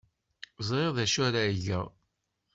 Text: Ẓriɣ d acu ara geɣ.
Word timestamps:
Ẓriɣ 0.67 0.91
d 0.97 0.99
acu 1.03 1.19
ara 1.27 1.41
geɣ. 1.65 1.85